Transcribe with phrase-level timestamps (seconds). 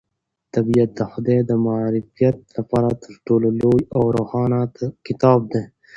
[0.53, 4.59] طبیعت د خدای د معرفت لپاره تر ټولو لوی او روښانه
[5.07, 5.63] کتاب دی.